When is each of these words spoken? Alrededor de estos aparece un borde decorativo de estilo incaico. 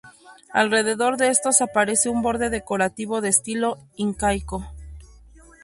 Alrededor 0.51 1.17
de 1.17 1.27
estos 1.29 1.61
aparece 1.61 2.09
un 2.09 2.23
borde 2.23 2.49
decorativo 2.49 3.21
de 3.21 3.29
estilo 3.29 3.77
incaico. 3.97 4.65